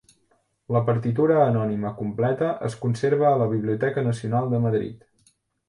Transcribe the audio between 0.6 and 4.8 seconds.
La partitura anònima completa es conserva a la Biblioteca Nacional de